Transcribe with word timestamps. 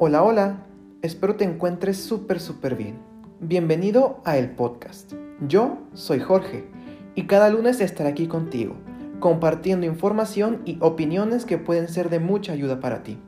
Hola, 0.00 0.24
hola, 0.24 0.66
espero 1.02 1.36
te 1.36 1.44
encuentres 1.44 1.98
súper, 1.98 2.40
súper 2.40 2.74
bien. 2.74 2.98
Bienvenido 3.38 4.20
a 4.24 4.36
el 4.36 4.50
podcast. 4.50 5.12
Yo 5.46 5.78
soy 5.92 6.18
Jorge 6.18 6.64
y 7.14 7.28
cada 7.28 7.48
lunes 7.48 7.80
estaré 7.80 8.08
aquí 8.08 8.26
contigo, 8.26 8.74
compartiendo 9.20 9.86
información 9.86 10.62
y 10.64 10.78
opiniones 10.80 11.44
que 11.44 11.58
pueden 11.58 11.86
ser 11.86 12.10
de 12.10 12.18
mucha 12.18 12.52
ayuda 12.52 12.80
para 12.80 13.04
ti. 13.04 13.20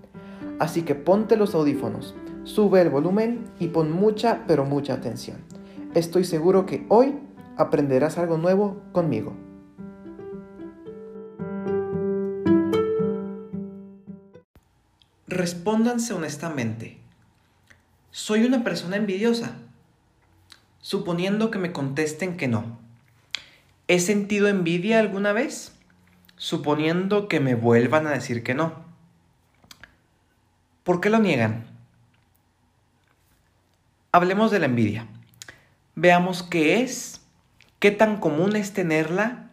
Así 0.58 0.82
que 0.82 0.96
ponte 0.96 1.36
los 1.36 1.54
audífonos, 1.54 2.16
sube 2.42 2.80
el 2.80 2.90
volumen 2.90 3.44
y 3.60 3.68
pon 3.68 3.92
mucha, 3.92 4.42
pero 4.48 4.64
mucha 4.64 4.94
atención. 4.94 5.36
Estoy 5.94 6.24
seguro 6.24 6.66
que 6.66 6.84
hoy 6.88 7.14
aprenderás 7.56 8.18
algo 8.18 8.38
nuevo 8.38 8.82
conmigo. 8.90 9.34
Respóndanse 15.36 16.14
honestamente. 16.14 16.96
¿Soy 18.10 18.44
una 18.44 18.64
persona 18.64 18.96
envidiosa? 18.96 19.58
Suponiendo 20.80 21.50
que 21.50 21.58
me 21.58 21.72
contesten 21.72 22.38
que 22.38 22.48
no. 22.48 22.78
¿He 23.86 24.00
sentido 24.00 24.48
envidia 24.48 24.98
alguna 24.98 25.34
vez? 25.34 25.76
Suponiendo 26.38 27.28
que 27.28 27.40
me 27.40 27.54
vuelvan 27.54 28.06
a 28.06 28.12
decir 28.12 28.42
que 28.42 28.54
no. 28.54 28.82
¿Por 30.84 31.02
qué 31.02 31.10
lo 31.10 31.18
niegan? 31.18 31.66
Hablemos 34.12 34.50
de 34.50 34.60
la 34.60 34.66
envidia. 34.66 35.06
Veamos 35.96 36.42
qué 36.44 36.80
es, 36.80 37.20
qué 37.78 37.90
tan 37.90 38.20
común 38.20 38.56
es 38.56 38.72
tenerla, 38.72 39.50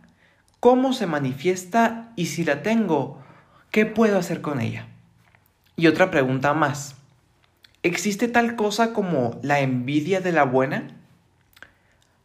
cómo 0.61 0.93
se 0.93 1.07
manifiesta 1.07 2.13
y 2.15 2.27
si 2.27 2.45
la 2.45 2.63
tengo, 2.63 3.21
¿qué 3.69 3.85
puedo 3.85 4.17
hacer 4.17 4.39
con 4.39 4.61
ella? 4.61 4.87
Y 5.75 5.87
otra 5.87 6.11
pregunta 6.11 6.53
más. 6.53 6.95
¿Existe 7.81 8.27
tal 8.27 8.55
cosa 8.55 8.93
como 8.93 9.39
la 9.41 9.59
envidia 9.59 10.21
de 10.21 10.31
la 10.31 10.43
buena? 10.43 10.87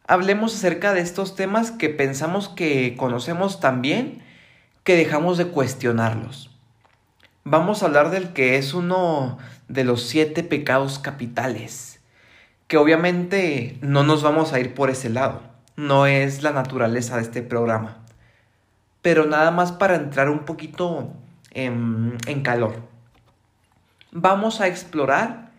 Hablemos 0.07 0.55
acerca 0.55 0.93
de 0.93 1.01
estos 1.01 1.35
temas 1.35 1.71
que 1.71 1.89
pensamos 1.89 2.47
que 2.47 2.95
conocemos 2.95 3.59
tan 3.59 3.81
bien 3.81 4.23
que 4.83 4.95
dejamos 4.95 5.37
de 5.37 5.47
cuestionarlos. 5.47 6.51
Vamos 7.43 7.81
a 7.81 7.87
hablar 7.87 8.11
del 8.11 8.33
que 8.33 8.57
es 8.57 8.73
uno 8.73 9.39
de 9.67 9.83
los 9.83 10.03
siete 10.03 10.43
pecados 10.43 10.99
capitales, 10.99 12.01
que 12.67 12.77
obviamente 12.77 13.77
no 13.81 14.03
nos 14.03 14.21
vamos 14.21 14.53
a 14.53 14.59
ir 14.59 14.75
por 14.75 14.89
ese 14.89 15.09
lado, 15.09 15.41
no 15.75 16.05
es 16.05 16.43
la 16.43 16.51
naturaleza 16.51 17.15
de 17.15 17.23
este 17.23 17.41
programa, 17.41 17.97
pero 19.01 19.25
nada 19.25 19.51
más 19.51 19.71
para 19.71 19.95
entrar 19.95 20.29
un 20.29 20.39
poquito 20.39 21.13
en, 21.51 22.17
en 22.27 22.41
calor 22.41 22.88
vamos 24.11 24.61
a 24.61 24.67
explorar 24.67 25.51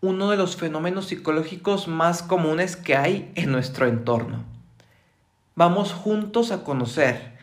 uno 0.00 0.30
de 0.30 0.36
los 0.36 0.56
fenómenos 0.56 1.06
psicológicos 1.06 1.88
más 1.88 2.22
comunes 2.22 2.76
que 2.76 2.96
hay 2.96 3.32
en 3.34 3.52
nuestro 3.52 3.86
entorno. 3.86 4.44
Vamos 5.54 5.92
juntos 5.92 6.52
a 6.52 6.62
conocer, 6.62 7.36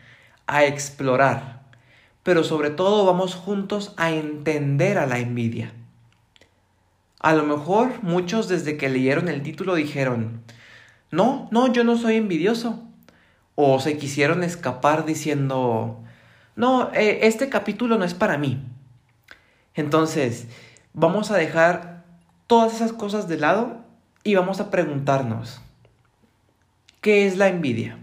a 0.46 0.64
explorar, 0.64 1.62
pero 2.22 2.44
sobre 2.44 2.70
todo 2.70 3.04
vamos 3.04 3.34
juntos 3.34 3.92
a 3.96 4.10
entender 4.10 4.98
a 4.98 5.06
la 5.06 5.18
envidia. 5.18 5.72
A 7.20 7.34
lo 7.34 7.44
mejor 7.44 8.02
muchos 8.02 8.48
desde 8.48 8.76
que 8.76 8.88
leyeron 8.88 9.28
el 9.28 9.42
título 9.42 9.74
dijeron, 9.74 10.42
no, 11.10 11.48
no, 11.50 11.72
yo 11.72 11.84
no 11.84 11.96
soy 11.96 12.16
envidioso. 12.16 12.82
O 13.54 13.80
se 13.80 13.96
quisieron 13.96 14.42
escapar 14.42 15.06
diciendo, 15.06 16.02
no, 16.56 16.90
eh, 16.92 17.20
este 17.22 17.48
capítulo 17.48 17.96
no 17.98 18.04
es 18.04 18.14
para 18.14 18.38
mí. 18.38 18.62
Entonces, 19.76 20.46
vamos 20.94 21.30
a 21.30 21.36
dejar 21.36 22.04
todas 22.46 22.74
esas 22.74 22.92
cosas 22.92 23.28
de 23.28 23.36
lado 23.36 23.84
y 24.24 24.34
vamos 24.34 24.58
a 24.60 24.70
preguntarnos, 24.70 25.60
¿qué 27.00 27.26
es 27.26 27.36
la 27.36 27.48
envidia? 27.48 27.98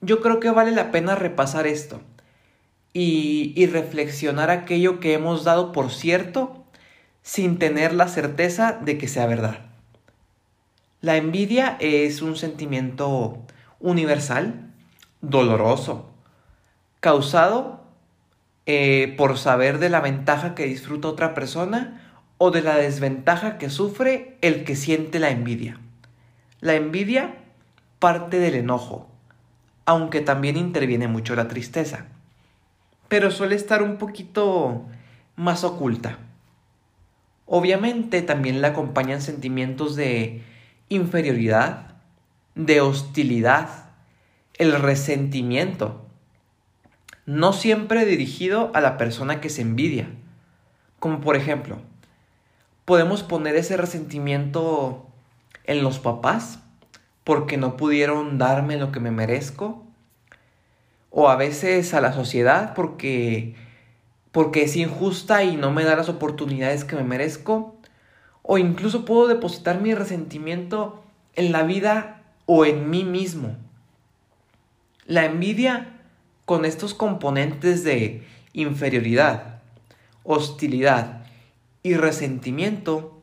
Yo 0.00 0.20
creo 0.20 0.40
que 0.40 0.50
vale 0.50 0.72
la 0.72 0.90
pena 0.90 1.14
repasar 1.14 1.66
esto 1.66 2.00
y, 2.92 3.66
reflexionar 3.66 4.50
aquello 4.50 5.00
que 5.00 5.12
hemos 5.12 5.44
dado 5.44 5.70
por 5.72 5.90
cierto 5.90 6.64
sin 7.22 7.58
tener 7.58 7.92
la 7.92 8.08
certeza 8.08 8.72
de 8.72 8.96
que 8.96 9.08
sea 9.08 9.26
verdad. 9.26 9.66
La 11.02 11.16
envidia 11.16 11.76
es 11.78 12.22
un 12.22 12.36
sentimiento 12.36 13.38
universal, 13.80 14.72
doloroso, 15.20 16.10
causado 17.00 17.85
eh, 18.66 19.14
por 19.16 19.38
saber 19.38 19.78
de 19.78 19.88
la 19.88 20.00
ventaja 20.00 20.54
que 20.54 20.66
disfruta 20.66 21.08
otra 21.08 21.34
persona 21.34 22.02
o 22.38 22.50
de 22.50 22.62
la 22.62 22.76
desventaja 22.76 23.58
que 23.58 23.70
sufre 23.70 24.36
el 24.40 24.64
que 24.64 24.76
siente 24.76 25.18
la 25.18 25.30
envidia. 25.30 25.80
La 26.60 26.74
envidia 26.74 27.36
parte 27.98 28.38
del 28.38 28.56
enojo, 28.56 29.08
aunque 29.84 30.20
también 30.20 30.56
interviene 30.56 31.08
mucho 31.08 31.34
la 31.34 31.48
tristeza, 31.48 32.06
pero 33.08 33.30
suele 33.30 33.54
estar 33.54 33.82
un 33.82 33.96
poquito 33.96 34.84
más 35.36 35.64
oculta. 35.64 36.18
Obviamente 37.46 38.22
también 38.22 38.60
le 38.60 38.66
acompañan 38.66 39.22
sentimientos 39.22 39.94
de 39.94 40.42
inferioridad, 40.88 41.94
de 42.56 42.80
hostilidad, 42.80 43.90
el 44.54 44.72
resentimiento, 44.72 46.05
no 47.26 47.52
siempre 47.52 48.04
dirigido 48.04 48.70
a 48.74 48.80
la 48.80 48.96
persona 48.96 49.40
que 49.40 49.50
se 49.50 49.62
envidia. 49.62 50.08
Como 51.00 51.20
por 51.20 51.36
ejemplo, 51.36 51.78
podemos 52.84 53.22
poner 53.22 53.56
ese 53.56 53.76
resentimiento 53.76 55.06
en 55.64 55.82
los 55.82 55.98
papás 55.98 56.60
porque 57.24 57.56
no 57.56 57.76
pudieron 57.76 58.38
darme 58.38 58.76
lo 58.76 58.92
que 58.92 59.00
me 59.00 59.10
merezco 59.10 59.84
o 61.10 61.28
a 61.28 61.36
veces 61.36 61.92
a 61.92 62.00
la 62.00 62.12
sociedad 62.12 62.72
porque 62.74 63.54
porque 64.30 64.62
es 64.62 64.76
injusta 64.76 65.42
y 65.44 65.56
no 65.56 65.72
me 65.72 65.82
da 65.82 65.96
las 65.96 66.10
oportunidades 66.10 66.84
que 66.84 66.94
me 66.94 67.02
merezco 67.02 67.74
o 68.42 68.58
incluso 68.58 69.04
puedo 69.04 69.26
depositar 69.26 69.80
mi 69.80 69.94
resentimiento 69.94 71.02
en 71.34 71.52
la 71.52 71.62
vida 71.62 72.22
o 72.44 72.64
en 72.64 72.90
mí 72.90 73.02
mismo. 73.02 73.56
La 75.06 75.24
envidia 75.24 75.95
con 76.46 76.64
estos 76.64 76.94
componentes 76.94 77.84
de 77.84 78.24
inferioridad, 78.52 79.60
hostilidad 80.22 81.26
y 81.82 81.94
resentimiento, 81.94 83.20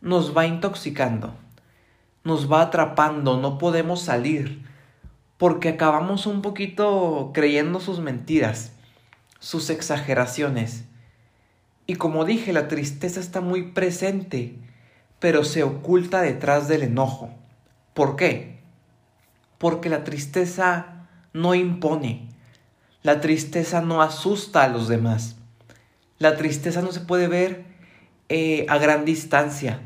nos 0.00 0.34
va 0.34 0.46
intoxicando, 0.46 1.34
nos 2.24 2.50
va 2.50 2.62
atrapando, 2.62 3.38
no 3.38 3.58
podemos 3.58 4.00
salir, 4.00 4.64
porque 5.36 5.70
acabamos 5.70 6.26
un 6.26 6.42
poquito 6.42 7.32
creyendo 7.34 7.80
sus 7.80 7.98
mentiras, 7.98 8.72
sus 9.40 9.68
exageraciones. 9.68 10.84
Y 11.86 11.96
como 11.96 12.24
dije, 12.24 12.52
la 12.52 12.68
tristeza 12.68 13.18
está 13.18 13.40
muy 13.40 13.72
presente, 13.72 14.54
pero 15.18 15.42
se 15.42 15.64
oculta 15.64 16.22
detrás 16.22 16.68
del 16.68 16.84
enojo. 16.84 17.30
¿Por 17.94 18.14
qué? 18.14 18.60
Porque 19.58 19.88
la 19.88 20.04
tristeza 20.04 21.08
no 21.32 21.54
impone, 21.54 22.28
la 23.02 23.20
tristeza 23.20 23.80
no 23.80 24.02
asusta 24.02 24.62
a 24.62 24.68
los 24.68 24.88
demás. 24.88 25.36
La 26.18 26.36
tristeza 26.36 26.82
no 26.82 26.92
se 26.92 27.00
puede 27.00 27.28
ver 27.28 27.64
eh, 28.28 28.66
a 28.68 28.78
gran 28.78 29.04
distancia. 29.04 29.80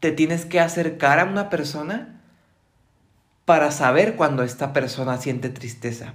Te 0.00 0.12
tienes 0.12 0.46
que 0.46 0.60
acercar 0.60 1.18
a 1.18 1.24
una 1.24 1.50
persona 1.50 2.20
para 3.44 3.70
saber 3.70 4.16
cuando 4.16 4.42
esta 4.42 4.72
persona 4.72 5.18
siente 5.18 5.50
tristeza. 5.50 6.14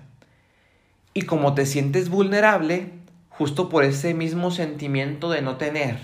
Y 1.13 1.23
como 1.23 1.53
te 1.53 1.65
sientes 1.65 2.09
vulnerable, 2.09 2.91
justo 3.29 3.69
por 3.69 3.83
ese 3.83 4.13
mismo 4.13 4.51
sentimiento 4.51 5.29
de 5.29 5.41
no 5.41 5.57
tener, 5.57 5.97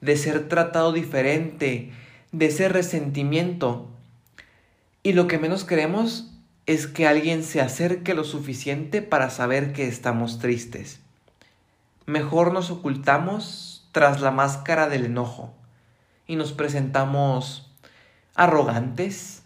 de 0.00 0.16
ser 0.16 0.48
tratado 0.48 0.92
diferente, 0.92 1.92
de 2.32 2.46
ese 2.46 2.68
resentimiento, 2.68 3.88
y 5.02 5.12
lo 5.12 5.26
que 5.26 5.38
menos 5.38 5.64
queremos 5.64 6.29
es 6.66 6.86
que 6.86 7.06
alguien 7.06 7.42
se 7.42 7.60
acerque 7.60 8.14
lo 8.14 8.24
suficiente 8.24 9.02
para 9.02 9.30
saber 9.30 9.72
que 9.72 9.88
estamos 9.88 10.38
tristes. 10.38 11.00
Mejor 12.06 12.52
nos 12.52 12.70
ocultamos 12.70 13.88
tras 13.92 14.20
la 14.20 14.30
máscara 14.30 14.88
del 14.88 15.06
enojo 15.06 15.52
y 16.26 16.36
nos 16.36 16.52
presentamos 16.52 17.70
arrogantes, 18.34 19.42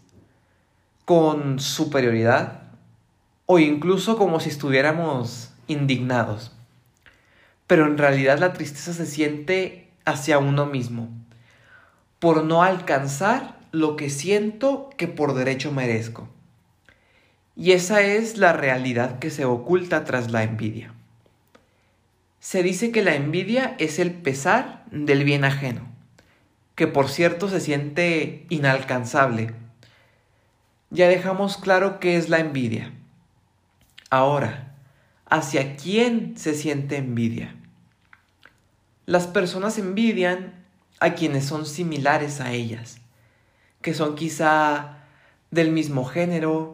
con 1.05 1.61
superioridad 1.61 2.62
o 3.46 3.58
incluso 3.58 4.16
como 4.16 4.40
si 4.40 4.49
estuviéramos 4.49 5.50
indignados. 5.66 6.52
Pero 7.66 7.87
en 7.87 7.99
realidad 7.99 8.38
la 8.38 8.52
tristeza 8.52 8.93
se 8.93 9.06
siente 9.06 9.90
hacia 10.05 10.38
uno 10.38 10.66
mismo, 10.66 11.08
por 12.19 12.44
no 12.44 12.62
alcanzar 12.62 13.58
lo 13.72 13.96
que 13.96 14.11
siento 14.11 14.90
que 14.96 15.08
por 15.08 15.34
derecho 15.34 15.72
merezco. 15.72 16.28
Y 17.56 17.72
esa 17.72 18.00
es 18.00 18.36
la 18.36 18.52
realidad 18.52 19.18
que 19.18 19.30
se 19.30 19.44
oculta 19.44 20.04
tras 20.04 20.30
la 20.30 20.42
envidia. 20.42 20.92
Se 22.40 22.62
dice 22.62 22.90
que 22.90 23.02
la 23.02 23.14
envidia 23.14 23.74
es 23.78 23.98
el 23.98 24.12
pesar 24.12 24.84
del 24.90 25.24
bien 25.24 25.44
ajeno, 25.44 25.86
que 26.74 26.86
por 26.86 27.08
cierto 27.08 27.48
se 27.48 27.60
siente 27.60 28.44
inalcanzable. 28.50 29.54
Ya 30.90 31.08
dejamos 31.08 31.56
claro 31.56 32.00
qué 32.00 32.16
es 32.16 32.28
la 32.28 32.40
envidia. 32.40 32.92
Ahora, 34.10 34.74
¿hacia 35.26 35.76
quién 35.76 36.36
se 36.36 36.54
siente 36.54 36.96
envidia? 36.96 37.54
Las 39.06 39.26
personas 39.26 39.78
envidian 39.78 40.64
a 41.00 41.14
quienes 41.14 41.44
son 41.44 41.66
similares 41.66 42.40
a 42.40 42.52
ellas, 42.52 42.98
que 43.80 43.94
son 43.94 44.14
quizá 44.16 44.98
del 45.50 45.70
mismo 45.72 46.04
género, 46.04 46.74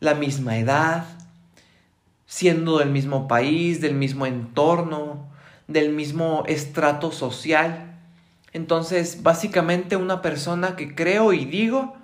la 0.00 0.14
misma 0.14 0.58
edad, 0.58 1.06
siendo 2.26 2.78
del 2.78 2.90
mismo 2.90 3.26
país, 3.26 3.80
del 3.80 3.94
mismo 3.94 4.26
entorno, 4.26 5.28
del 5.66 5.92
mismo 5.92 6.44
estrato 6.46 7.10
social. 7.10 7.98
Entonces, 8.52 9.22
básicamente 9.22 9.96
una 9.96 10.22
persona 10.22 10.76
que 10.76 10.94
creo 10.94 11.32
y 11.32 11.44
digo 11.44 11.96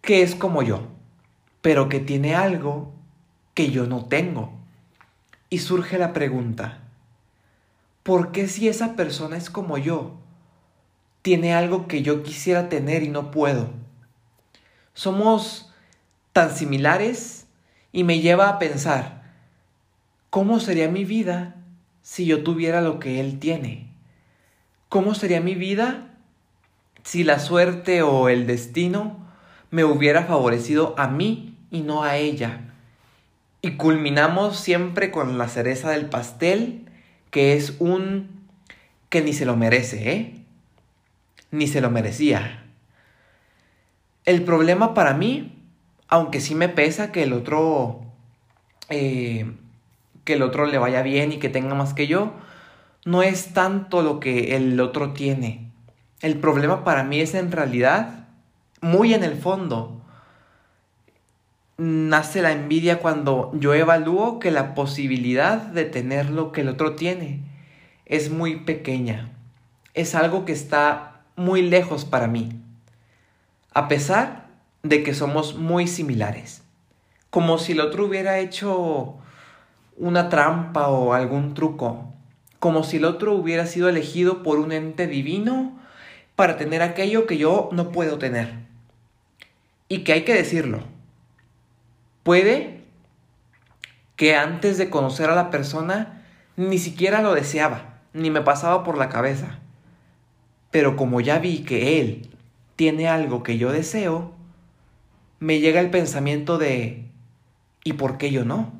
que 0.00 0.22
es 0.22 0.34
como 0.34 0.62
yo, 0.62 0.88
pero 1.60 1.88
que 1.88 2.00
tiene 2.00 2.34
algo 2.34 2.92
que 3.54 3.70
yo 3.70 3.86
no 3.86 4.06
tengo. 4.06 4.52
Y 5.50 5.58
surge 5.58 5.98
la 5.98 6.12
pregunta, 6.12 6.80
¿por 8.02 8.32
qué 8.32 8.48
si 8.48 8.68
esa 8.68 8.96
persona 8.96 9.36
es 9.36 9.50
como 9.50 9.78
yo, 9.78 10.14
tiene 11.22 11.54
algo 11.54 11.86
que 11.86 12.02
yo 12.02 12.22
quisiera 12.22 12.68
tener 12.68 13.02
y 13.02 13.08
no 13.08 13.30
puedo? 13.30 13.70
Somos 14.94 15.73
tan 16.34 16.54
similares 16.54 17.46
y 17.92 18.04
me 18.04 18.20
lleva 18.20 18.50
a 18.50 18.58
pensar, 18.58 19.24
¿Cómo 20.34 20.58
sería 20.58 20.88
mi 20.88 21.04
vida 21.04 21.54
si 22.02 22.26
yo 22.26 22.42
tuviera 22.42 22.80
lo 22.80 22.98
que 22.98 23.20
Él 23.20 23.38
tiene? 23.38 23.86
¿Cómo 24.88 25.14
sería 25.14 25.40
mi 25.40 25.54
vida 25.54 26.08
si 27.04 27.22
la 27.22 27.38
suerte 27.38 28.02
o 28.02 28.28
el 28.28 28.44
destino 28.48 29.24
me 29.70 29.84
hubiera 29.84 30.24
favorecido 30.24 30.96
a 30.98 31.06
mí 31.06 31.56
y 31.70 31.82
no 31.82 32.02
a 32.02 32.16
ella? 32.16 32.74
Y 33.62 33.76
culminamos 33.76 34.58
siempre 34.58 35.12
con 35.12 35.38
la 35.38 35.46
cereza 35.46 35.90
del 35.90 36.06
pastel, 36.06 36.90
que 37.30 37.54
es 37.54 37.76
un 37.78 38.48
que 39.10 39.22
ni 39.22 39.34
se 39.34 39.46
lo 39.46 39.54
merece, 39.54 40.10
¿eh? 40.10 40.34
Ni 41.52 41.68
se 41.68 41.80
lo 41.80 41.92
merecía. 41.92 42.64
El 44.24 44.42
problema 44.42 44.94
para 44.94 45.14
mí, 45.14 45.53
aunque 46.08 46.40
sí 46.40 46.54
me 46.54 46.68
pesa 46.68 47.12
que 47.12 47.22
el 47.22 47.32
otro 47.32 48.00
eh, 48.88 49.46
que 50.24 50.34
el 50.34 50.42
otro 50.42 50.66
le 50.66 50.78
vaya 50.78 51.02
bien 51.02 51.32
y 51.32 51.38
que 51.38 51.48
tenga 51.48 51.74
más 51.74 51.94
que 51.94 52.06
yo, 52.06 52.32
no 53.04 53.22
es 53.22 53.52
tanto 53.52 54.02
lo 54.02 54.20
que 54.20 54.56
el 54.56 54.80
otro 54.80 55.12
tiene. 55.12 55.70
El 56.20 56.38
problema 56.38 56.84
para 56.84 57.04
mí 57.04 57.20
es 57.20 57.34
en 57.34 57.52
realidad, 57.52 58.26
muy 58.80 59.12
en 59.12 59.22
el 59.22 59.36
fondo, 59.36 60.00
nace 61.76 62.40
la 62.40 62.52
envidia 62.52 63.00
cuando 63.00 63.52
yo 63.54 63.74
evalúo 63.74 64.38
que 64.38 64.50
la 64.50 64.74
posibilidad 64.74 65.58
de 65.58 65.84
tener 65.84 66.30
lo 66.30 66.52
que 66.52 66.62
el 66.62 66.68
otro 66.68 66.94
tiene 66.94 67.40
es 68.06 68.30
muy 68.30 68.56
pequeña. 68.56 69.30
Es 69.92 70.14
algo 70.14 70.44
que 70.44 70.52
está 70.52 71.20
muy 71.36 71.62
lejos 71.62 72.04
para 72.04 72.26
mí. 72.26 72.60
A 73.74 73.88
pesar 73.88 74.43
de 74.84 75.02
que 75.02 75.14
somos 75.14 75.56
muy 75.56 75.88
similares. 75.88 76.62
Como 77.30 77.58
si 77.58 77.72
el 77.72 77.80
otro 77.80 78.06
hubiera 78.06 78.38
hecho 78.38 79.16
una 79.96 80.28
trampa 80.28 80.88
o 80.88 81.14
algún 81.14 81.54
truco, 81.54 82.12
como 82.60 82.84
si 82.84 82.98
el 82.98 83.06
otro 83.06 83.34
hubiera 83.34 83.66
sido 83.66 83.88
elegido 83.88 84.42
por 84.42 84.58
un 84.58 84.72
ente 84.72 85.06
divino 85.06 85.76
para 86.36 86.56
tener 86.56 86.82
aquello 86.82 87.26
que 87.26 87.38
yo 87.38 87.70
no 87.72 87.90
puedo 87.90 88.18
tener. 88.18 88.52
Y 89.88 90.04
que 90.04 90.12
hay 90.12 90.24
que 90.24 90.34
decirlo. 90.34 90.82
Puede 92.22 92.82
que 94.16 94.36
antes 94.36 94.78
de 94.78 94.90
conocer 94.90 95.30
a 95.30 95.34
la 95.34 95.50
persona 95.50 96.24
ni 96.56 96.78
siquiera 96.78 97.22
lo 97.22 97.34
deseaba, 97.34 98.00
ni 98.12 98.30
me 98.30 98.42
pasaba 98.42 98.84
por 98.84 98.98
la 98.98 99.08
cabeza. 99.08 99.58
Pero 100.70 100.94
como 100.94 101.20
ya 101.20 101.38
vi 101.38 101.60
que 101.60 102.00
él 102.00 102.28
tiene 102.76 103.08
algo 103.08 103.42
que 103.42 103.56
yo 103.58 103.72
deseo, 103.72 104.33
me 105.40 105.60
llega 105.60 105.80
el 105.80 105.90
pensamiento 105.90 106.58
de 106.58 107.10
¿y 107.84 107.94
por 107.94 108.18
qué 108.18 108.30
yo 108.30 108.44
no? 108.44 108.72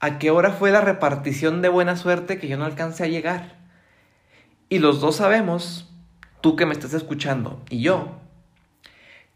¿A 0.00 0.18
qué 0.18 0.30
hora 0.30 0.52
fue 0.52 0.70
la 0.70 0.80
repartición 0.80 1.60
de 1.60 1.68
buena 1.68 1.96
suerte 1.96 2.38
que 2.38 2.48
yo 2.48 2.56
no 2.56 2.64
alcancé 2.64 3.04
a 3.04 3.08
llegar? 3.08 3.56
Y 4.68 4.78
los 4.78 5.00
dos 5.00 5.16
sabemos, 5.16 5.90
tú 6.40 6.54
que 6.54 6.66
me 6.66 6.72
estás 6.72 6.94
escuchando 6.94 7.60
y 7.68 7.80
yo, 7.80 8.18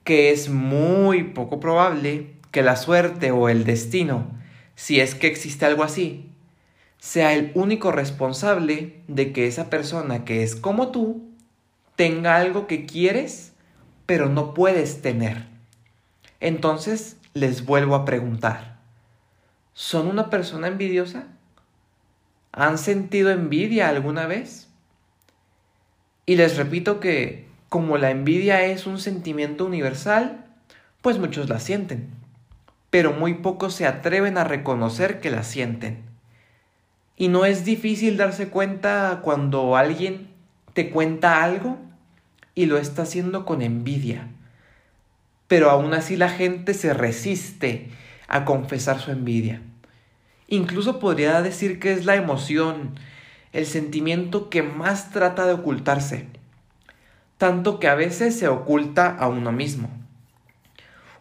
que 0.05 0.31
es 0.31 0.49
muy 0.49 1.25
poco 1.25 1.59
probable 1.59 2.35
que 2.51 2.63
la 2.63 2.77
suerte 2.77 3.31
o 3.31 3.49
el 3.49 3.65
destino, 3.65 4.27
si 4.75 5.01
es 5.01 5.15
que 5.15 5.27
existe 5.27 5.65
algo 5.65 5.83
así, 5.83 6.31
sea 6.99 7.33
el 7.33 7.51
único 7.55 7.91
responsable 7.91 9.03
de 9.09 9.33
que 9.33 9.49
esa 9.49 9.69
persona 9.71 10.25
que 10.25 10.45
es 10.45 10.55
como 10.55 10.93
tú 10.93 11.29
tenga 11.97 12.37
algo 12.37 12.67
que 12.67 12.87
quieres, 12.87 13.53
pero 14.07 14.29
no 14.29 14.55
puedes 14.55 15.03
tener. 15.03 15.52
Entonces 16.43 17.19
les 17.35 17.65
vuelvo 17.65 17.95
a 17.95 18.05
preguntar. 18.05 18.77
¿Son 19.75 20.09
una 20.09 20.29
persona 20.29 20.67
envidiosa? 20.67 21.29
¿Han 22.51 22.79
sentido 22.79 23.31
envidia 23.31 23.89
alguna 23.89 24.27
vez? 24.27 24.69
Y 26.27 26.35
les 26.35 26.57
repito 26.57 26.99
que 26.99 27.47
como 27.69 27.97
la 27.97 28.11
envidia 28.11 28.65
es 28.65 28.89
un 28.89 28.99
sentimiento 28.99 29.65
universal, 29.65 30.45
pues 31.01 31.21
muchos 31.21 31.49
la 31.49 31.61
sienten, 31.61 32.11
pero 32.91 33.13
muy 33.13 33.35
pocos 33.35 33.75
se 33.75 33.87
atreven 33.87 34.37
a 34.37 34.43
reconocer 34.43 35.21
que 35.21 35.31
la 35.31 35.45
sienten. 35.45 36.03
Y 37.17 37.29
no 37.29 37.45
es 37.45 37.65
difícil 37.65 38.17
darse 38.17 38.49
cuenta 38.49 39.21
cuando 39.23 39.77
alguien 39.77 40.27
te 40.75 40.91
cuenta 40.91 41.45
algo 41.45 41.79
y 42.57 42.67
lo 42.67 42.79
está 42.79 43.03
haciendo 43.03 43.47
con 43.47 43.63
envidia. 43.63 44.27
Pero 45.53 45.69
aún 45.69 45.93
así 45.93 46.17
la 46.17 46.31
gente 46.31 46.73
se 46.73 46.95
resiste 46.95 47.91
a 48.27 48.47
confesar 48.47 49.01
su 49.01 49.11
envidia. 49.11 49.61
Incluso 50.49 50.99
podría 50.99 51.43
decir 51.43 51.79
que 51.79 51.93
es 51.93 52.07
la 52.07 52.17
emoción, 52.17 52.99
el 53.53 53.67
sentimiento 53.67 54.49
que 54.49 54.63
más 54.63 55.11
trata 55.11 55.45
de 55.45 55.53
ocultarse, 55.53 56.27
tanto 57.37 57.81
que 57.81 57.89
a 57.89 57.95
veces 57.95 58.39
se 58.39 58.49
oculta 58.49 59.15
a 59.15 59.29
uno 59.29 59.53
mismo. 59.53 59.91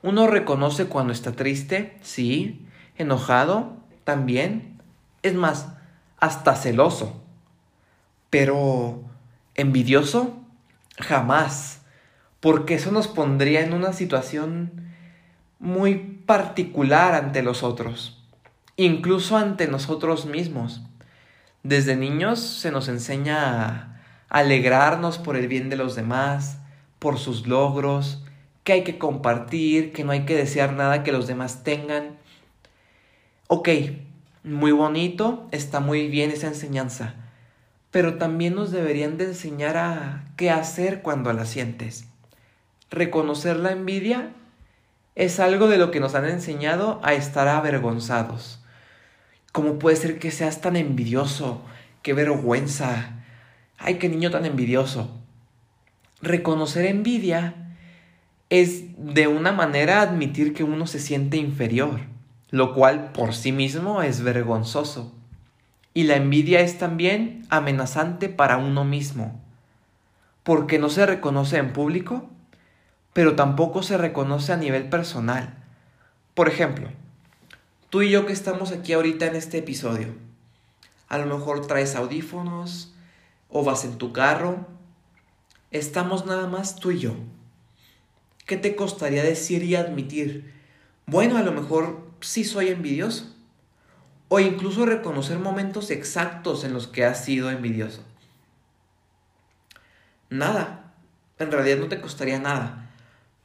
Uno 0.01 0.27
reconoce 0.27 0.85
cuando 0.85 1.11
está 1.11 1.33
triste, 1.33 1.97
sí, 2.01 2.65
enojado, 2.97 3.75
también, 4.05 4.77
es 5.23 5.33
más, 5.33 5.73
hasta 6.21 6.55
celoso, 6.55 7.21
pero 8.29 9.03
envidioso, 9.55 10.37
jamás, 10.97 11.80
porque 12.41 12.73
eso 12.73 12.91
nos 12.91 13.07
pondría 13.07 13.61
en 13.61 13.73
una 13.73 13.93
situación 13.93 14.71
muy 15.59 15.95
particular 16.25 17.13
ante 17.13 17.43
los 17.43 17.63
otros, 17.63 18.21
incluso 18.75 19.37
ante 19.37 19.67
nosotros 19.67 20.25
mismos. 20.25 20.81
Desde 21.63 21.95
niños 21.95 22.39
se 22.39 22.71
nos 22.71 22.87
enseña 22.87 23.59
a 23.59 24.01
alegrarnos 24.27 25.19
por 25.19 25.37
el 25.37 25.47
bien 25.47 25.69
de 25.69 25.75
los 25.75 25.95
demás, 25.95 26.57
por 26.97 27.19
sus 27.19 27.47
logros, 27.47 28.23
que 28.63 28.73
hay 28.73 28.83
que 28.83 28.97
compartir, 28.97 29.93
que 29.93 30.03
no 30.03 30.11
hay 30.11 30.25
que 30.25 30.35
desear 30.35 30.73
nada 30.73 31.03
que 31.03 31.11
los 31.11 31.27
demás 31.27 31.63
tengan. 31.63 32.17
Ok, 33.45 33.69
muy 34.43 34.71
bonito, 34.71 35.47
está 35.51 35.79
muy 35.79 36.07
bien 36.07 36.31
esa 36.31 36.47
enseñanza, 36.47 37.13
pero 37.91 38.17
también 38.17 38.55
nos 38.55 38.71
deberían 38.71 39.17
de 39.17 39.25
enseñar 39.25 39.77
a 39.77 40.23
qué 40.37 40.49
hacer 40.49 41.03
cuando 41.03 41.31
la 41.33 41.45
sientes. 41.45 42.10
Reconocer 42.91 43.55
la 43.55 43.71
envidia 43.71 44.33
es 45.15 45.39
algo 45.39 45.69
de 45.69 45.77
lo 45.77 45.91
que 45.91 46.01
nos 46.01 46.13
han 46.13 46.25
enseñado 46.25 46.99
a 47.03 47.13
estar 47.13 47.47
avergonzados. 47.47 48.61
¿Cómo 49.53 49.79
puede 49.79 49.95
ser 49.95 50.19
que 50.19 50.29
seas 50.29 50.59
tan 50.59 50.75
envidioso? 50.75 51.61
¡Qué 52.01 52.11
vergüenza! 52.11 53.23
¡Ay, 53.77 53.95
qué 53.95 54.09
niño 54.09 54.29
tan 54.29 54.45
envidioso! 54.45 55.09
Reconocer 56.21 56.85
envidia 56.85 57.75
es 58.49 58.83
de 58.97 59.27
una 59.27 59.53
manera 59.53 60.01
admitir 60.01 60.53
que 60.53 60.65
uno 60.65 60.85
se 60.85 60.99
siente 60.99 61.37
inferior, 61.37 62.01
lo 62.49 62.73
cual 62.73 63.13
por 63.13 63.33
sí 63.33 63.53
mismo 63.53 64.01
es 64.01 64.21
vergonzoso. 64.21 65.15
Y 65.93 66.03
la 66.03 66.17
envidia 66.17 66.59
es 66.59 66.77
también 66.77 67.45
amenazante 67.49 68.27
para 68.27 68.57
uno 68.57 68.83
mismo, 68.83 69.39
porque 70.43 70.77
no 70.77 70.89
se 70.89 71.05
reconoce 71.05 71.55
en 71.55 71.71
público 71.71 72.30
pero 73.13 73.35
tampoco 73.35 73.83
se 73.83 73.97
reconoce 73.97 74.53
a 74.53 74.57
nivel 74.57 74.89
personal. 74.89 75.57
Por 76.33 76.47
ejemplo, 76.47 76.89
tú 77.89 78.01
y 78.01 78.09
yo 78.09 78.25
que 78.25 78.33
estamos 78.33 78.71
aquí 78.71 78.93
ahorita 78.93 79.25
en 79.27 79.35
este 79.35 79.59
episodio, 79.59 80.15
A 81.09 81.17
lo 81.17 81.25
mejor 81.25 81.67
traes 81.67 81.95
audífonos 81.97 82.93
o 83.49 83.65
vas 83.65 83.83
en 83.83 83.97
tu 83.97 84.13
carro. 84.13 84.65
Estamos 85.69 86.25
nada 86.25 86.47
más 86.47 86.77
tú 86.77 86.91
y 86.91 86.99
yo. 86.99 87.15
¿Qué 88.45 88.55
te 88.55 88.77
costaría 88.77 89.21
decir 89.21 89.61
y 89.63 89.75
admitir? 89.75 90.53
Bueno, 91.05 91.37
a 91.37 91.41
lo 91.41 91.51
mejor 91.51 92.07
sí 92.21 92.45
soy 92.45 92.69
envidioso. 92.69 93.35
O 94.29 94.39
incluso 94.39 94.85
reconocer 94.85 95.37
momentos 95.37 95.91
exactos 95.91 96.63
en 96.63 96.73
los 96.73 96.87
que 96.87 97.03
has 97.03 97.25
sido 97.25 97.51
envidioso. 97.51 98.05
Nada. 100.29 100.93
En 101.39 101.51
realidad 101.51 101.79
no 101.79 101.89
te 101.89 101.99
costaría 101.99 102.39
nada. 102.39 102.90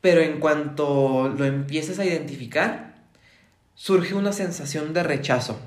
Pero 0.07 0.21
en 0.21 0.39
cuanto 0.39 1.35
lo 1.37 1.45
empieces 1.45 1.99
a 1.99 2.05
identificar, 2.05 2.95
surge 3.75 4.15
una 4.15 4.33
sensación 4.33 4.95
de 4.95 5.03
rechazo. 5.03 5.59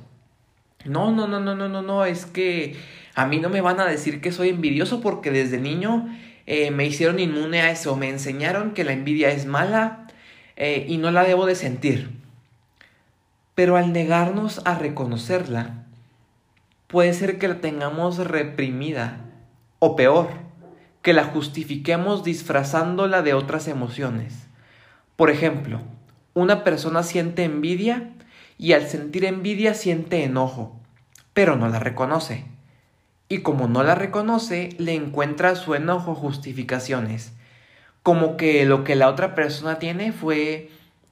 No, 0.86 1.12
no, 1.12 1.28
no, 1.28 1.42
no, 1.42 1.56
no, 1.56 1.68
no, 1.68 1.82
no, 1.82 2.06
es 2.06 2.26
que 2.26 2.78
a 3.16 3.26
mí 3.26 3.40
no 3.40 3.50
me 3.50 3.60
van 3.60 3.82
a 3.82 3.86
decir 3.86 4.22
que 4.22 4.32
soy 4.32 4.48
envidioso 4.48 5.02
porque 5.02 5.30
desde 5.30 5.60
niño 5.60 6.08
eh, 6.46 6.72
me 6.72 6.86
hicieron 6.86 7.20
inmune 7.20 7.60
a 7.60 7.72
eso, 7.72 7.98
me 7.98 8.08
enseñaron 8.08 8.72
que 8.72 8.86
la 8.86 8.94
envidia 8.94 9.30
es 9.30 9.46
mala 9.46 10.08
eh, 10.56 10.86
y 10.88 11.00
no 11.00 11.12
la 11.12 11.26
debo 11.26 11.46
de 11.46 11.56
sentir. 11.56 12.10
Pero 13.56 13.76
al 13.76 13.92
negarnos 13.92 14.62
a 14.64 14.80
reconocerla, 14.80 15.84
puede 16.88 17.14
ser 17.14 17.40
que 17.40 17.50
la 17.50 17.60
tengamos 17.60 18.20
reprimida 18.20 19.18
o 19.80 19.98
peor, 19.98 20.30
que 21.02 21.14
la 21.14 21.24
justifiquemos 21.24 22.24
disfrazándola 22.24 23.22
de 23.22 23.34
otras 23.34 23.68
emociones. 23.68 24.48
Por 25.16 25.30
ejemplo, 25.30 25.82
una 26.34 26.64
persona 26.64 27.04
siente 27.04 27.44
envidia 27.44 28.14
y 28.58 28.74
al 28.74 28.88
sentir 28.88 29.26
envidia 29.26 29.74
siente 29.74 30.24
enojo, 30.24 30.80
pero 31.34 31.56
no 31.56 31.70
la 31.70 31.80
reconoce. 31.80 32.46
Y 33.30 33.40
como 33.40 33.68
no 33.68 33.84
la 33.84 33.96
reconoce, 33.96 34.70
le 34.78 34.96
encuentra 34.96 35.56
su 35.56 35.76
enojo 35.76 36.16
justificaciones, 36.16 37.34
como 38.04 38.38
que 38.38 38.66
lo 38.66 38.84
que 38.84 38.96
la 38.96 39.08
otra 39.08 39.36
persona 39.36 39.80
tiene 39.80 40.12
fue 40.12 40.72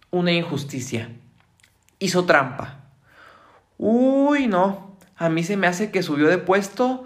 una 0.09 0.31
injusticia. 0.31 1.09
Hizo 1.99 2.25
trampa. 2.25 2.79
Uy, 3.77 4.47
no, 4.47 4.95
a 5.15 5.29
mí 5.29 5.43
se 5.43 5.57
me 5.57 5.67
hace 5.67 5.91
que 5.91 6.03
subió 6.03 6.27
de 6.27 6.37
puesto 6.37 7.05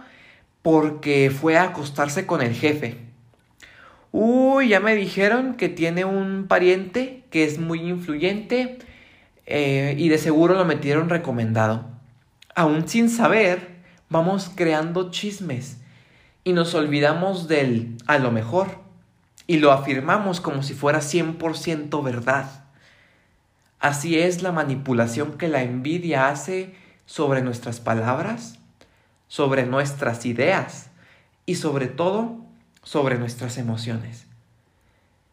porque 0.62 1.32
fue 1.32 1.58
a 1.58 1.64
acostarse 1.64 2.26
con 2.26 2.42
el 2.42 2.54
jefe. 2.54 2.98
Uy, 4.12 4.70
ya 4.70 4.80
me 4.80 4.96
dijeron 4.96 5.56
que 5.56 5.70
tiene 5.70 6.06
un 6.06 6.46
pariente 6.48 7.24
que 7.30 7.46
es 7.46 7.60
muy 7.60 7.80
influyente 7.80 8.80
eh, 9.46 9.96
y 9.98 10.10
de 10.10 10.18
seguro 10.18 10.56
lo 10.56 10.66
metieron 10.66 11.10
recomendado. 11.10 11.86
Aún 12.54 12.88
sin 12.88 13.10
saber, 13.10 13.78
vamos 14.10 14.52
creando 14.54 15.12
chismes 15.12 15.78
y 16.44 16.54
nos 16.54 16.76
olvidamos 16.76 17.48
del 17.48 17.96
a 18.08 18.18
lo 18.18 18.32
mejor 18.32 18.80
y 19.48 19.58
lo 19.58 19.72
afirmamos 19.72 20.42
como 20.42 20.64
si 20.64 20.74
fuera 20.74 21.00
100% 21.00 22.04
verdad. 22.04 22.66
Así 23.80 24.20
es 24.20 24.44
la 24.44 24.52
manipulación 24.52 25.38
que 25.38 25.48
la 25.48 25.64
envidia 25.64 26.30
hace 26.30 26.76
sobre 27.06 27.42
nuestras 27.42 27.80
palabras, 27.80 28.60
sobre 29.32 29.66
nuestras 29.66 30.26
ideas 30.26 30.90
y 31.46 31.56
sobre 31.56 31.88
todo 31.88 32.36
sobre 32.84 33.18
nuestras 33.18 33.58
emociones. 33.58 34.28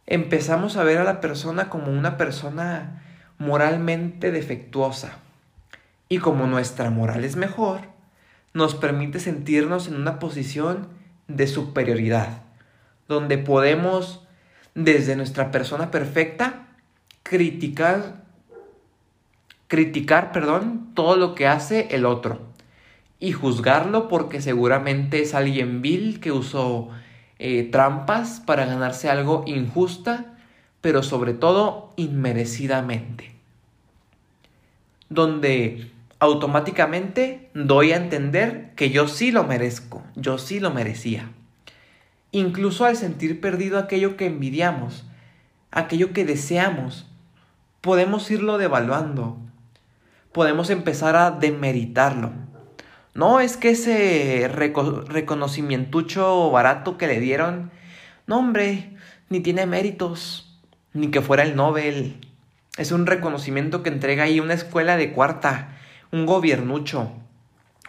Empezamos 0.07 0.77
a 0.77 0.85
ver 0.85 0.99
a 0.99 1.05
la 1.05 1.21
persona 1.21 1.69
como 1.69 1.91
una 1.91 2.17
persona 2.17 3.03
moralmente 3.39 4.31
defectuosa 4.31 5.19
y 6.09 6.19
como 6.19 6.47
nuestra 6.47 6.91
moral 6.91 7.25
es 7.25 7.35
mejor, 7.35 7.81
nos 8.55 8.77
permite 8.77 9.19
sentirnos 9.19 9.89
en 9.89 9.97
una 9.97 10.21
posición 10.21 10.87
de 11.27 11.49
superioridad, 11.49 12.43
donde 13.09 13.37
podemos 13.37 14.25
desde 14.77 15.17
nuestra 15.17 15.51
persona 15.51 15.91
perfecta 15.91 16.69
criticar 17.25 18.23
criticar, 19.67 20.31
perdón, 20.31 20.93
todo 20.95 21.17
lo 21.17 21.35
que 21.35 21.49
hace 21.49 21.89
el 21.91 22.07
otro 22.07 22.49
y 23.21 23.33
juzgarlo 23.33 24.09
porque 24.09 24.41
seguramente 24.41 25.23
es 25.23 25.35
alguien 25.35 25.83
vil 25.83 26.21
que 26.21 26.33
usó 26.33 26.89
eh, 27.39 27.69
trampas 27.71 28.41
para 28.41 28.67
ganarse 28.67 29.09
algo 29.09 29.45
injusta, 29.47 30.37
pero 30.81 31.03
sobre 31.03 31.35
todo 31.35 31.93
inmerecidamente. 31.97 33.33
Donde 35.09 35.91
automáticamente 36.21 37.51
doy 37.55 37.93
a 37.93 37.97
entender 37.97 38.73
que 38.77 38.91
yo 38.91 39.09
sí 39.09 39.33
lo 39.33 39.45
merezco, 39.45 40.03
yo 40.15 40.39
sí 40.39 40.61
lo 40.61 40.71
merecía. 40.71 41.31
Incluso 42.31 42.85
al 42.85 42.97
sentir 42.97 43.41
perdido 43.41 43.79
aquello 43.79 44.17
que 44.17 44.27
envidiamos, 44.27 45.07
aquello 45.71 46.13
que 46.13 46.25
deseamos, 46.25 47.07
podemos 47.81 48.31
irlo 48.31 48.59
devaluando, 48.59 49.39
podemos 50.33 50.71
empezar 50.71 51.17
a 51.17 51.31
demeritarlo 51.31 52.33
no, 53.19 53.41
es 53.41 53.57
que 53.57 53.71
ese 53.71 54.49
reconocimientucho 54.49 56.53
barato 56.53 56.97
que 56.97 57.09
le 57.09 57.19
dieron, 57.19 57.73
no 58.29 58.39
hombre, 58.39 58.97
ni 59.29 59.41
tiene 59.41 59.67
méritos, 59.67 60.57
ni 60.93 61.09
que 61.09 61.21
fuera 61.21 61.43
el 61.43 61.57
Nobel. 61.57 62.25
Es 62.77 62.93
un 62.93 63.07
reconocimiento 63.07 63.83
que 63.83 63.89
entrega 63.89 64.23
ahí 64.23 64.39
una 64.39 64.55
escuela 64.55 64.97
de 64.97 65.13
cuarta, 65.13 65.77
un 66.13 66.27
gobiernucho. 66.27 67.11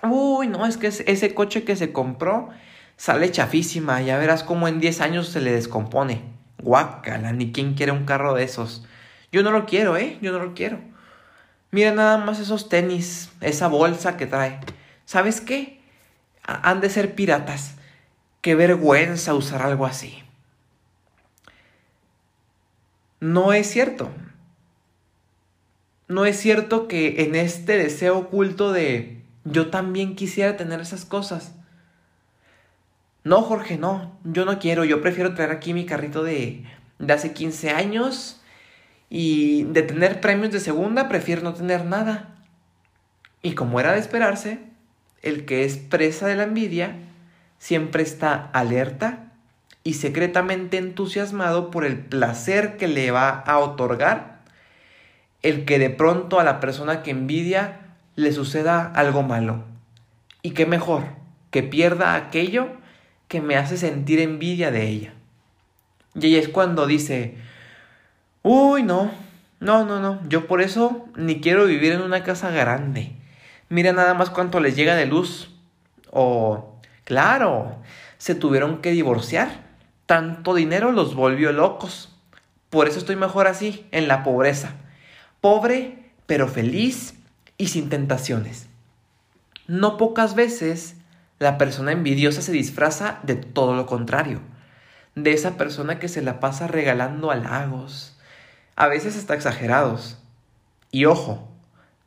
Uy, 0.01 0.47
no, 0.47 0.65
es 0.65 0.77
que 0.77 0.87
ese 0.87 1.35
coche 1.35 1.63
que 1.63 1.75
se 1.75 1.93
compró 1.93 2.49
sale 2.97 3.29
chafísima, 3.29 4.01
ya 4.01 4.17
verás 4.17 4.43
cómo 4.43 4.67
en 4.67 4.79
10 4.79 4.99
años 5.01 5.27
se 5.27 5.41
le 5.41 5.51
descompone. 5.51 6.23
Guácala, 6.57 7.33
ni 7.33 7.51
quién 7.51 7.75
quiere 7.75 7.91
un 7.91 8.05
carro 8.05 8.33
de 8.33 8.45
esos. 8.45 8.83
Yo 9.31 9.43
no 9.43 9.51
lo 9.51 9.67
quiero, 9.67 9.95
¿eh? 9.95 10.17
Yo 10.23 10.31
no 10.31 10.39
lo 10.39 10.55
quiero. 10.55 10.79
Mira 11.69 11.91
nada 11.91 12.17
más 12.17 12.39
esos 12.39 12.67
tenis, 12.67 13.29
esa 13.41 13.67
bolsa 13.67 14.17
que 14.17 14.25
trae. 14.25 14.59
¿Sabes 15.09 15.41
qué? 15.41 15.79
Han 16.43 16.81
de 16.81 16.89
ser 16.91 17.15
piratas. 17.15 17.73
Qué 18.41 18.53
vergüenza 18.53 19.33
usar 19.33 19.63
algo 19.63 19.87
así. 19.87 20.21
No 23.19 23.51
es 23.51 23.67
cierto. 23.71 24.11
No 26.07 26.25
es 26.25 26.37
cierto 26.37 26.87
que 26.87 27.23
en 27.23 27.33
este 27.33 27.75
deseo 27.75 28.19
oculto 28.19 28.71
de 28.71 29.23
yo 29.45 29.71
también 29.71 30.15
quisiera 30.15 30.57
tener 30.57 30.79
esas 30.79 31.05
cosas. 31.05 31.55
No, 33.23 33.41
Jorge, 33.41 33.79
no. 33.79 34.15
Yo 34.25 34.45
no 34.45 34.59
quiero. 34.59 34.83
Yo 34.83 35.01
prefiero 35.01 35.33
traer 35.33 35.49
aquí 35.49 35.73
mi 35.73 35.87
carrito 35.87 36.21
de, 36.21 36.65
de 36.99 37.13
hace 37.13 37.33
15 37.33 37.71
años. 37.71 38.43
Y 39.09 39.63
de 39.63 39.81
tener 39.81 40.21
premios 40.21 40.51
de 40.51 40.59
segunda, 40.59 41.09
prefiero 41.09 41.41
no 41.41 41.55
tener 41.55 41.83
nada. 41.83 42.35
Y 43.41 43.55
como 43.55 43.79
era 43.79 43.93
de 43.93 43.99
esperarse, 43.99 44.68
el 45.21 45.45
que 45.45 45.65
es 45.65 45.77
presa 45.77 46.27
de 46.27 46.35
la 46.35 46.43
envidia 46.43 46.95
siempre 47.57 48.03
está 48.03 48.49
alerta 48.53 49.31
y 49.83 49.93
secretamente 49.95 50.77
entusiasmado 50.77 51.71
por 51.71 51.85
el 51.85 51.97
placer 51.97 52.77
que 52.77 52.87
le 52.87 53.11
va 53.11 53.29
a 53.29 53.59
otorgar 53.59 54.39
el 55.41 55.65
que 55.65 55.79
de 55.79 55.89
pronto 55.89 56.39
a 56.39 56.43
la 56.43 56.59
persona 56.59 57.01
que 57.01 57.11
envidia 57.11 57.79
le 58.15 58.33
suceda 58.33 58.91
algo 58.93 59.23
malo. 59.23 59.63
Y 60.41 60.51
qué 60.51 60.65
mejor, 60.65 61.03
que 61.51 61.63
pierda 61.63 62.15
aquello 62.15 62.67
que 63.27 63.41
me 63.41 63.55
hace 63.55 63.77
sentir 63.77 64.19
envidia 64.19 64.71
de 64.71 64.87
ella. 64.87 65.13
Y 66.15 66.27
ella 66.27 66.39
es 66.39 66.49
cuando 66.49 66.87
dice, 66.87 67.37
uy, 68.43 68.83
no, 68.83 69.11
no, 69.59 69.85
no, 69.85 69.99
no, 69.99 70.19
yo 70.27 70.47
por 70.47 70.61
eso 70.61 71.07
ni 71.15 71.39
quiero 71.39 71.65
vivir 71.65 71.93
en 71.93 72.01
una 72.01 72.23
casa 72.23 72.49
grande 72.49 73.18
mira 73.69 73.93
nada 73.93 74.13
más 74.13 74.29
cuánto 74.29 74.59
les 74.59 74.75
llega 74.75 74.95
de 74.95 75.05
luz. 75.05 75.55
O, 76.11 76.75
claro, 77.05 77.77
se 78.17 78.35
tuvieron 78.35 78.81
que 78.81 78.91
divorciar. 78.91 79.69
Tanto 80.05 80.55
dinero 80.55 80.91
los 80.91 81.15
volvió 81.15 81.51
locos. 81.51 82.15
Por 82.69 82.87
eso 82.87 82.99
estoy 82.99 83.15
mejor 83.15 83.47
así, 83.47 83.87
en 83.91 84.07
la 84.07 84.23
pobreza. 84.23 84.73
Pobre, 85.41 86.11
pero 86.25 86.47
feliz 86.47 87.15
y 87.57 87.67
sin 87.67 87.89
tentaciones. 87.89 88.67
No 89.67 89.97
pocas 89.97 90.35
veces 90.35 90.95
la 91.39 91.57
persona 91.57 91.91
envidiosa 91.91 92.41
se 92.41 92.51
disfraza 92.51 93.19
de 93.23 93.35
todo 93.35 93.75
lo 93.75 93.85
contrario. 93.85 94.41
De 95.15 95.31
esa 95.31 95.57
persona 95.57 95.99
que 95.99 96.07
se 96.07 96.21
la 96.21 96.39
pasa 96.39 96.67
regalando 96.67 97.31
halagos. 97.31 98.17
A 98.75 98.87
veces 98.87 99.17
hasta 99.17 99.35
exagerados. 99.35 100.17
Y 100.91 101.05
ojo, 101.05 101.48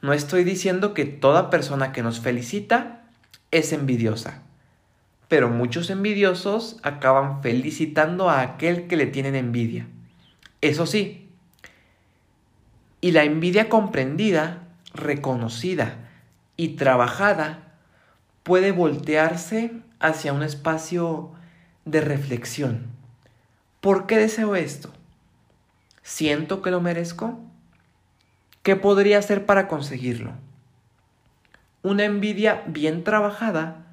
no 0.03 0.13
estoy 0.13 0.45
diciendo 0.45 0.93
que 0.93 1.05
toda 1.05 1.49
persona 1.49 1.93
que 1.93 2.03
nos 2.03 2.21
felicita 2.21 3.05
es 3.53 3.73
envidiosa, 3.73 4.43
pero 5.29 5.49
muchos 5.49 5.89
envidiosos 5.91 6.79
acaban 6.83 7.41
felicitando 7.43 8.29
a 8.29 8.41
aquel 8.43 8.89
que 8.89 8.97
le 8.97 9.07
tienen 9.07 9.37
envidia. 9.37 9.87
Eso 10.61 10.87
sí, 10.87 11.31
y 13.01 13.13
la 13.13 13.25
envidia 13.25 13.69
comprendida, 13.69 14.69
reconocida 14.95 15.97
y 16.57 16.71
trabajada 16.71 17.75
puede 18.43 18.73
voltearse 18.73 19.73
hacia 20.01 20.33
un 20.33 20.43
espacio 20.43 21.33
de 21.85 22.01
reflexión. 22.01 22.87
¿Por 23.81 24.07
qué 24.07 24.19
deseo 24.19 24.57
esto? 24.57 24.93
¿Siento 26.03 26.63
que 26.63 26.71
lo 26.71 26.81
merezco? 26.81 27.41
¿Qué 28.63 28.77
podría 28.77 29.19
hacer 29.19 29.45
para 29.45 29.67
conseguirlo? 29.67 30.35
Una 31.83 32.05
envidia 32.05 32.63
bien 32.69 33.03
trabajada 33.03 33.87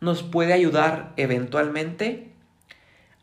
nos 0.00 0.22
puede 0.22 0.52
ayudar 0.52 1.12
eventualmente 1.16 2.30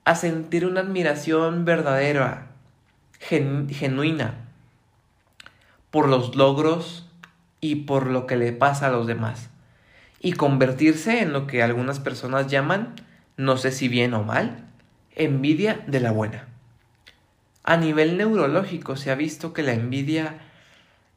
a 0.04 0.16
sentir 0.16 0.66
una 0.66 0.82
admiración 0.82 1.64
verdadera, 1.64 2.52
genuina, 3.20 4.46
por 5.90 6.10
los 6.10 6.36
logros 6.36 7.08
y 7.62 7.76
por 7.78 8.08
lo 8.08 8.28
que 8.28 8.36
le 8.36 8.52
pasa 8.52 8.88
a 8.88 8.92
los 8.92 9.08
demás, 9.08 9.50
y 10.20 10.34
convertirse 10.34 11.22
en 11.22 11.32
lo 11.32 11.48
que 11.48 11.64
algunas 11.64 12.02
personas 12.02 12.48
llaman, 12.48 12.96
no 13.38 13.56
sé 13.56 13.72
si 13.72 13.88
bien 13.88 14.14
o 14.14 14.24
mal, 14.24 14.68
envidia 15.16 15.82
de 15.88 16.02
la 16.02 16.12
buena. 16.12 16.50
A 17.64 17.78
nivel 17.78 18.18
neurológico 18.18 18.98
se 18.98 19.12
ha 19.12 19.16
visto 19.16 19.54
que 19.54 19.64
la 19.64 19.72
envidia 19.72 20.40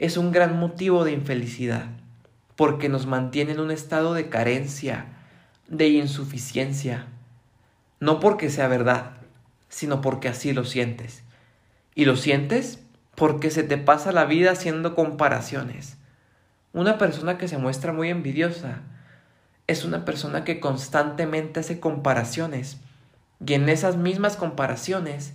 es 0.02 0.16
un 0.16 0.32
gran 0.32 0.58
motivo 0.58 1.04
de 1.04 1.12
infelicidad, 1.12 1.86
porque 2.56 2.88
nos 2.88 3.06
mantiene 3.06 3.52
en 3.52 3.60
un 3.60 3.70
estado 3.70 4.14
de 4.14 4.28
carencia, 4.28 5.06
de 5.68 5.90
insuficiencia, 5.90 7.06
no 8.00 8.18
porque 8.18 8.50
sea 8.50 8.66
verdad, 8.66 9.12
sino 9.68 10.00
porque 10.00 10.26
así 10.26 10.52
lo 10.52 10.64
sientes. 10.64 11.22
Y 11.94 12.04
lo 12.04 12.16
sientes 12.16 12.80
porque 13.14 13.52
se 13.52 13.62
te 13.62 13.78
pasa 13.78 14.10
la 14.10 14.24
vida 14.24 14.50
haciendo 14.50 14.96
comparaciones. 14.96 15.98
Una 16.72 16.98
persona 16.98 17.38
que 17.38 17.46
se 17.46 17.58
muestra 17.58 17.92
muy 17.92 18.10
envidiosa 18.10 18.80
es 19.68 19.84
una 19.84 20.04
persona 20.04 20.42
que 20.42 20.58
constantemente 20.58 21.60
hace 21.60 21.78
comparaciones 21.78 22.80
y 23.46 23.54
en 23.54 23.68
esas 23.68 23.96
mismas 23.96 24.36
comparaciones 24.36 25.34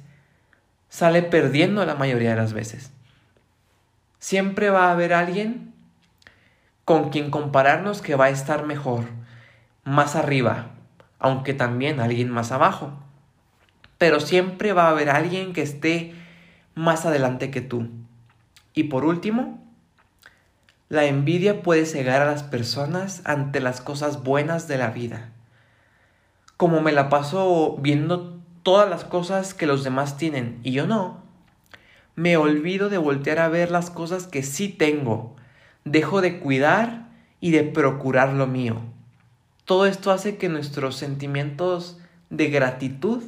sale 0.89 1.23
perdiendo 1.23 1.85
la 1.85 1.95
mayoría 1.95 2.31
de 2.31 2.35
las 2.35 2.51
veces. 2.51 2.91
Siempre 4.19 4.69
va 4.69 4.87
a 4.87 4.91
haber 4.91 5.13
alguien 5.13 5.73
con 6.85 7.09
quien 7.09 7.31
compararnos 7.31 8.01
que 8.01 8.15
va 8.15 8.25
a 8.25 8.29
estar 8.29 8.65
mejor, 8.65 9.05
más 9.83 10.15
arriba, 10.15 10.71
aunque 11.19 11.53
también 11.53 11.99
alguien 11.99 12.31
más 12.31 12.51
abajo. 12.51 12.93
Pero 13.97 14.19
siempre 14.19 14.73
va 14.73 14.87
a 14.87 14.91
haber 14.91 15.09
alguien 15.09 15.53
que 15.53 15.61
esté 15.61 16.15
más 16.75 17.05
adelante 17.05 17.51
que 17.51 17.61
tú. 17.61 17.89
Y 18.73 18.85
por 18.85 19.03
último, 19.03 19.59
la 20.89 21.03
envidia 21.05 21.61
puede 21.61 21.85
cegar 21.85 22.21
a 22.21 22.31
las 22.31 22.43
personas 22.43 23.21
ante 23.25 23.59
las 23.59 23.81
cosas 23.81 24.23
buenas 24.23 24.67
de 24.69 24.77
la 24.77 24.91
vida. 24.91 25.31
Como 26.55 26.79
me 26.79 26.93
la 26.93 27.09
paso 27.09 27.75
viendo 27.81 28.39
todas 28.63 28.89
las 28.89 29.03
cosas 29.03 29.53
que 29.53 29.67
los 29.67 29.83
demás 29.83 30.15
tienen 30.15 30.59
y 30.63 30.71
yo 30.71 30.87
no, 30.87 31.26
me 32.17 32.35
olvido 32.35 32.89
de 32.89 32.97
voltear 32.97 33.37
a 33.37 33.47
ver 33.47 33.69
las 33.69 33.91
cosas 33.91 34.25
que 34.25 34.41
sí 34.41 34.69
tengo. 34.69 35.35
Dejo 35.85 36.19
de 36.19 36.39
cuidar 36.39 37.11
y 37.39 37.51
de 37.51 37.61
procurar 37.63 38.33
lo 38.33 38.47
mío. 38.47 38.81
Todo 39.65 39.85
esto 39.85 40.09
hace 40.09 40.35
que 40.35 40.49
nuestros 40.49 40.95
sentimientos 40.95 41.99
de 42.31 42.49
gratitud 42.49 43.23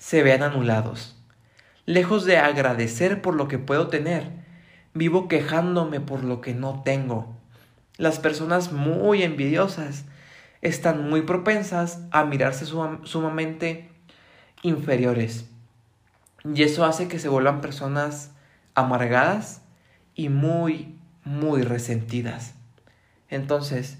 se 0.00 0.24
vean 0.24 0.42
anulados. 0.42 1.16
Lejos 1.86 2.24
de 2.24 2.38
agradecer 2.38 3.22
por 3.22 3.36
lo 3.36 3.46
que 3.46 3.60
puedo 3.60 3.86
tener, 3.86 4.32
vivo 4.94 5.28
quejándome 5.28 6.00
por 6.00 6.24
lo 6.24 6.40
que 6.40 6.54
no 6.54 6.82
tengo. 6.82 7.36
Las 7.98 8.18
personas 8.18 8.72
muy 8.72 9.22
envidiosas 9.22 10.06
están 10.60 11.08
muy 11.08 11.22
propensas 11.22 12.00
a 12.10 12.24
mirarse 12.24 12.66
sumamente 12.66 13.90
inferiores. 14.62 15.51
Y 16.44 16.62
eso 16.62 16.84
hace 16.84 17.08
que 17.08 17.18
se 17.18 17.28
vuelvan 17.28 17.60
personas 17.60 18.32
amargadas 18.74 19.62
y 20.14 20.28
muy, 20.28 20.96
muy 21.24 21.62
resentidas. 21.62 22.54
Entonces, 23.28 23.98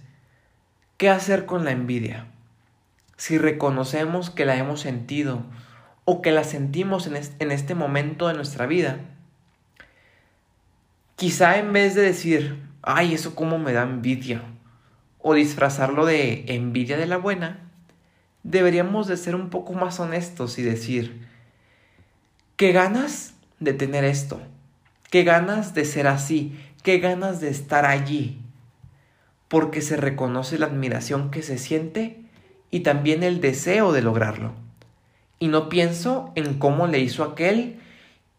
¿Qué 1.03 1.11
hacer 1.11 1.47
con 1.47 1.65
la 1.65 1.73
envidia? 1.73 2.27
Si 3.17 3.37
reconocemos 3.37 4.31
que 4.31 4.45
la 4.45 4.57
hemos 4.57 4.79
sentido 4.79 5.43
o 6.05 6.23
que 6.23 6.31
la 6.31 6.45
sentimos 6.45 7.09
en 7.09 7.51
este 7.51 7.75
momento 7.75 8.29
de 8.29 8.35
nuestra 8.35 8.67
vida, 8.67 9.01
quizá 11.17 11.59
en 11.59 11.73
vez 11.73 11.97
de 11.97 12.03
decir, 12.03 12.63
ay, 12.83 13.15
eso 13.15 13.35
como 13.35 13.59
me 13.59 13.73
da 13.73 13.83
envidia, 13.83 14.43
o 15.19 15.35
disfrazarlo 15.35 16.07
de 16.07 16.45
envidia 16.47 16.97
de 16.97 17.07
la 17.07 17.17
buena, 17.17 17.69
deberíamos 18.45 19.09
de 19.09 19.17
ser 19.17 19.35
un 19.35 19.51
poco 19.51 19.73
más 19.73 19.99
honestos 19.99 20.57
y 20.61 20.63
decir, 20.63 21.27
¿qué 22.63 22.71
ganas 22.71 23.35
de 23.59 23.73
tener 23.73 24.05
esto? 24.05 24.41
¿Qué 25.11 25.25
ganas 25.25 25.75
de 25.75 25.85
ser 25.85 26.07
así? 26.07 26.57
¿Qué 26.85 27.01
ganas 27.01 27.41
de 27.41 27.49
estar 27.49 27.85
allí? 27.85 28.39
porque 29.49 29.83
se 29.83 29.97
reconoce 29.97 30.61
la 30.61 30.67
admiración 30.67 31.33
que 31.33 31.43
se 31.43 31.59
siente 31.59 32.21
y 32.71 32.81
también 32.81 33.25
el 33.25 33.41
deseo 33.41 33.91
de 33.91 34.01
lograrlo. 34.01 34.53
Y 35.41 35.49
no 35.49 35.69
pienso 35.69 36.31
en 36.37 36.55
cómo 36.61 36.87
le 36.87 37.01
hizo 37.01 37.25
aquel 37.25 37.81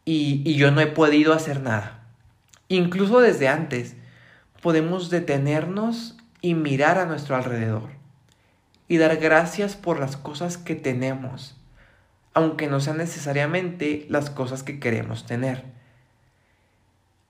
y, 0.05 0.41
y 0.49 0.55
yo 0.55 0.71
no 0.71 0.79
he 0.79 0.88
podido 0.88 1.33
hacer 1.33 1.59
nada. 1.59 2.07
Incluso 2.69 3.19
desde 3.19 3.49
antes 3.49 3.97
podemos 4.62 5.09
detenernos 5.09 6.17
y 6.41 6.53
mirar 6.53 6.97
a 6.97 7.05
nuestro 7.05 7.36
alrededor 7.36 7.89
y 8.88 8.97
dar 8.97 9.17
gracias 9.17 9.75
por 9.75 9.99
las 9.99 10.15
cosas 10.15 10.57
que 10.57 10.75
tenemos, 10.75 11.57
aunque 12.34 12.67
no 12.67 12.80
sean 12.80 12.98
necesariamente 12.98 14.06
las 14.10 14.30
cosas 14.30 14.63
que 14.63 14.80
queremos 14.80 15.26
tener. 15.26 15.63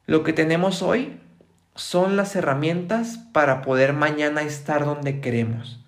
Lo 0.06 0.24
que 0.24 0.34
tenemos 0.34 0.82
hoy 0.82 1.20
son 1.76 2.16
las 2.16 2.36
herramientas 2.36 3.18
para 3.32 3.62
poder 3.62 3.94
mañana 3.94 4.42
estar 4.42 4.86
donde 4.86 5.22
queremos. 5.22 5.84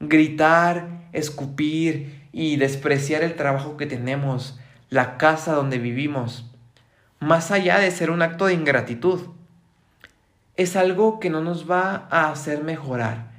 Gritar, 0.00 1.08
escupir 1.12 2.26
y 2.32 2.56
despreciar 2.56 3.22
el 3.22 3.36
trabajo 3.36 3.76
que 3.76 3.86
tenemos, 3.86 4.58
la 4.90 5.16
casa 5.18 5.52
donde 5.52 5.78
vivimos, 5.78 6.50
más 7.20 7.50
allá 7.50 7.78
de 7.78 7.90
ser 7.90 8.10
un 8.10 8.22
acto 8.22 8.46
de 8.46 8.54
ingratitud. 8.54 9.28
Es 10.56 10.76
algo 10.76 11.20
que 11.20 11.30
no 11.30 11.40
nos 11.40 11.70
va 11.70 12.08
a 12.10 12.30
hacer 12.30 12.62
mejorar. 12.64 13.37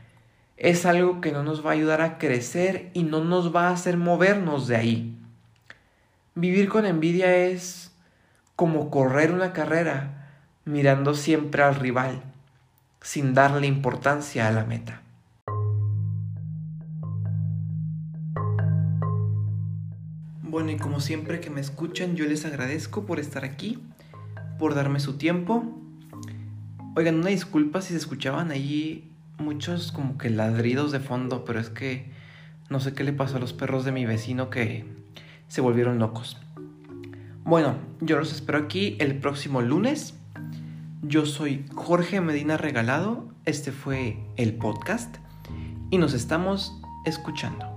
Es 0.60 0.86
algo 0.86 1.22
que 1.22 1.32
no 1.32 1.42
nos 1.42 1.66
va 1.66 1.70
a 1.70 1.74
ayudar 1.74 2.02
a 2.02 2.18
crecer 2.18 2.92
y 2.94 3.04
no 3.04 3.24
nos 3.24 3.56
va 3.56 3.70
a 3.70 3.72
hacer 3.72 3.96
movernos 3.96 4.68
de 4.68 4.76
ahí. 4.76 5.18
Vivir 6.36 6.68
con 6.68 6.86
envidia 6.86 7.34
es 7.34 7.94
como 8.58 8.90
correr 8.90 9.32
una 9.32 9.54
carrera 9.54 10.28
mirando 10.66 11.14
siempre 11.14 11.64
al 11.64 11.76
rival, 11.76 12.22
sin 13.00 13.34
darle 13.34 13.68
importancia 13.68 14.50
a 14.50 14.52
la 14.52 14.66
meta. 14.66 15.02
Bueno, 20.42 20.72
y 20.72 20.78
como 20.78 21.00
siempre 21.00 21.40
que 21.40 21.50
me 21.50 21.62
escuchan, 21.62 22.18
yo 22.18 22.26
les 22.26 22.44
agradezco 22.44 23.06
por 23.06 23.22
estar 23.22 23.46
aquí, 23.46 23.82
por 24.58 24.76
darme 24.76 25.00
su 25.00 25.14
tiempo. 25.14 25.64
Oigan, 26.98 27.16
una 27.16 27.30
disculpa 27.30 27.82
si 27.82 27.94
se 27.94 27.98
escuchaban 27.98 28.52
allí 28.52 29.09
muchos 29.40 29.92
como 29.92 30.18
que 30.18 30.30
ladridos 30.30 30.92
de 30.92 31.00
fondo, 31.00 31.46
pero 31.46 31.60
es 31.60 31.70
que 31.70 32.12
no 32.70 32.80
sé 32.80 32.94
qué 32.94 33.04
le 33.04 33.14
pasó 33.14 33.38
a 33.38 33.40
los 33.40 33.54
perros 33.54 33.86
de 33.86 33.92
mi 33.92 34.06
vecino 34.06 34.50
que 34.50 34.86
se 35.48 35.62
volvieron 35.62 36.00
locos. 36.00 36.38
Bueno, 37.44 37.76
yo 38.02 38.18
los 38.18 38.32
espero 38.34 38.60
aquí 38.60 38.96
el 39.00 39.18
próximo 39.18 39.62
lunes 39.62 40.20
yo 41.02 41.26
soy 41.26 41.66
Jorge 41.74 42.20
Medina 42.20 42.58
Regalado, 42.58 43.30
este 43.46 43.72
fue 43.72 44.18
el 44.36 44.54
podcast 44.54 45.16
y 45.90 45.98
nos 45.98 46.14
estamos 46.14 46.74
escuchando. 47.06 47.69